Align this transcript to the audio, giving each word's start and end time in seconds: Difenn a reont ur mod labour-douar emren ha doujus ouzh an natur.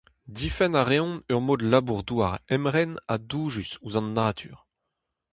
Difenn 0.37 0.73
a 0.81 0.83
reont 0.89 1.21
ur 1.33 1.41
mod 1.47 1.61
labour-douar 1.71 2.33
emren 2.55 2.91
ha 3.07 3.15
doujus 3.29 3.71
ouzh 3.85 3.97
an 3.99 4.07
natur. 4.17 4.57